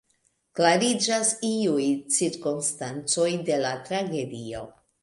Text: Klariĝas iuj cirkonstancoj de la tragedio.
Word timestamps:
Klariĝas 0.59 1.35
iuj 1.51 1.85
cirkonstancoj 2.17 3.31
de 3.51 3.65
la 3.67 3.79
tragedio. 3.93 4.69